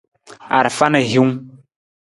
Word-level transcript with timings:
Arafa 0.57 0.85
na 0.91 0.99
hiwung. 1.09 1.35